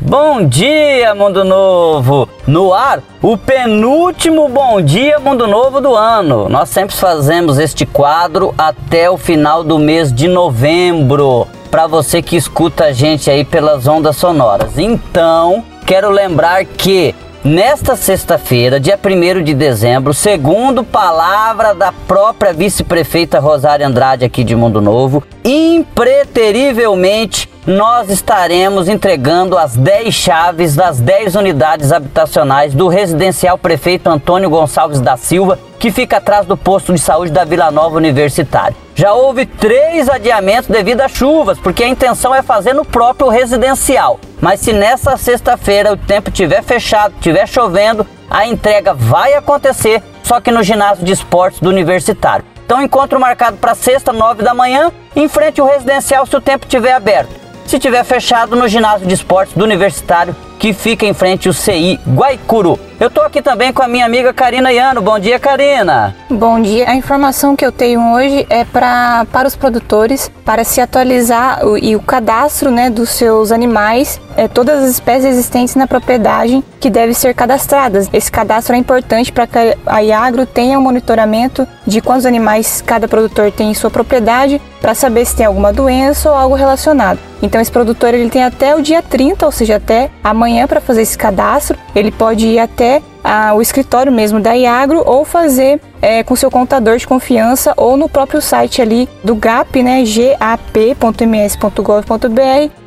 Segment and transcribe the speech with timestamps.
[0.00, 2.28] Bom dia, Mundo Novo!
[2.46, 6.50] No ar, o penúltimo Bom Dia Mundo Novo do ano.
[6.50, 12.36] Nós sempre fazemos este quadro até o final do mês de novembro, para você que
[12.36, 14.78] escuta a gente aí pelas ondas sonoras.
[14.78, 23.38] Então, quero lembrar que Nesta sexta-feira, dia 1 de dezembro, segundo palavra da própria vice-prefeita
[23.38, 31.34] Rosária Andrade aqui de Mundo Novo, impreterivelmente nós estaremos entregando as 10 chaves das 10
[31.34, 37.00] unidades habitacionais do residencial prefeito Antônio Gonçalves da Silva, que fica atrás do posto de
[37.00, 38.76] saúde da Vila Nova Universitária.
[38.94, 44.20] Já houve três adiamentos devido a chuvas, porque a intenção é fazer no próprio residencial.
[44.40, 50.40] Mas se nessa sexta-feira o tempo estiver fechado, estiver chovendo, a entrega vai acontecer, só
[50.40, 52.44] que no ginásio de esportes do Universitário.
[52.64, 56.64] Então, encontro marcado para sexta, nove da manhã, em frente ao residencial se o tempo
[56.64, 57.45] estiver aberto.
[57.66, 61.98] Se estiver fechado, no ginásio de esportes do Universitário, que fica em frente ao CI
[62.06, 62.78] Guaicuru.
[62.98, 65.02] Eu tô aqui também com a minha amiga Karina Iano.
[65.02, 66.16] Bom dia, Karina.
[66.30, 66.88] Bom dia.
[66.88, 71.76] A informação que eu tenho hoje é pra, para os produtores para se atualizar o,
[71.76, 76.88] e o cadastro né, dos seus animais, é, todas as espécies existentes na propriedade que
[76.88, 78.08] devem ser cadastradas.
[78.14, 83.06] Esse cadastro é importante para que a Iagro tenha um monitoramento de quantos animais cada
[83.06, 87.18] produtor tem em sua propriedade para saber se tem alguma doença ou algo relacionado.
[87.42, 91.02] Então esse produtor ele tem até o dia 30, ou seja, até amanhã para fazer
[91.02, 91.76] esse cadastro.
[91.94, 96.50] Ele pode ir até a, o escritório mesmo da Iagro ou fazer é, com seu
[96.50, 101.10] contador de confiança ou no próprio site ali do GAP, né, gap.ms.gov.br,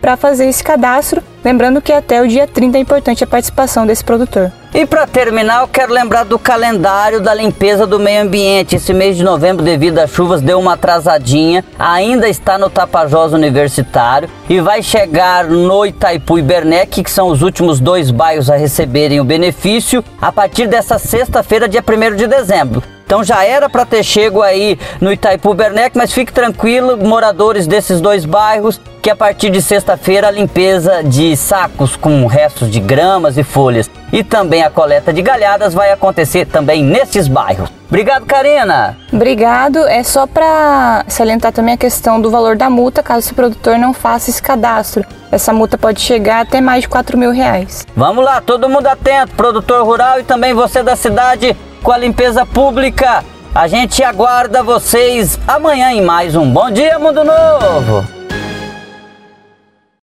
[0.00, 1.22] para fazer esse cadastro.
[1.46, 4.50] Lembrando que até o dia 30 é importante a participação desse produtor.
[4.74, 8.74] E para terminar, eu quero lembrar do calendário da limpeza do meio ambiente.
[8.74, 11.64] Esse mês de novembro, devido às chuvas, deu uma atrasadinha.
[11.78, 17.42] Ainda está no Tapajós Universitário e vai chegar no Itaipu e Bernec, que são os
[17.42, 22.95] últimos dois bairros a receberem o benefício, a partir dessa sexta-feira, dia 1 de dezembro.
[23.06, 28.00] Então já era para ter chego aí no Itaipu Bernec, mas fique tranquilo, moradores desses
[28.00, 33.38] dois bairros, que a partir de sexta-feira a limpeza de sacos com restos de gramas
[33.38, 37.70] e folhas e também a coleta de galhadas vai acontecer também nesses bairros.
[37.88, 38.96] Obrigado, Karina.
[39.12, 39.86] Obrigado.
[39.86, 43.94] É só para salientar também a questão do valor da multa caso o produtor não
[43.94, 45.04] faça esse cadastro.
[45.30, 47.86] Essa multa pode chegar até mais de 4 mil reais.
[47.94, 51.56] Vamos lá, todo mundo atento, produtor rural e também você da cidade
[51.86, 53.24] com a limpeza pública.
[53.54, 58.15] A gente aguarda vocês amanhã em mais um Bom Dia Mundo Novo.